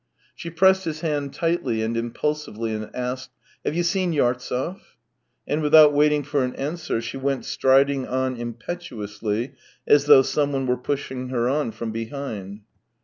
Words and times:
She 0.33 0.49
pressed 0.49 0.85
his 0.85 1.01
hand 1.01 1.31
tightly 1.31 1.83
and 1.83 1.95
impulsively 1.95 2.73
and 2.73 2.89
asked:" 2.95 3.29
Have 3.63 3.75
you 3.75 3.83
seen 3.83 4.13
Yartsev?" 4.13 4.79
And 5.47 5.61
without 5.61 5.93
waiting 5.93 6.23
for 6.23 6.43
an 6.43 6.55
answer 6.55 7.01
she 7.01 7.17
went 7.17 7.45
striding 7.45 8.07
on 8.07 8.35
impetuously 8.35 9.53
as 9.85 10.05
though 10.05 10.23
someone 10.23 10.65
were 10.65 10.75
pushing 10.75 11.29
her 11.29 11.47
on 11.47 11.71
from 11.71 11.91
behind. 11.91 12.61